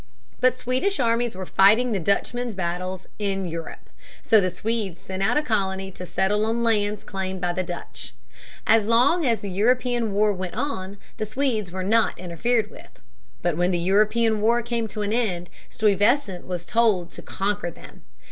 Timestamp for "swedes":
4.49-4.99, 11.27-11.71